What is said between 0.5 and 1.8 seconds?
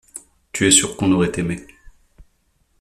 Tu es sûr qu’on aurait aimé.